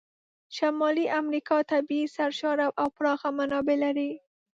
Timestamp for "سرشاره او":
2.17-2.87